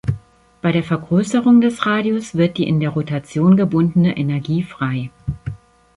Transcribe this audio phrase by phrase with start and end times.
[0.63, 5.11] Bei der Vergrößerung des Radius wird die in der Rotation gebundene Energie frei.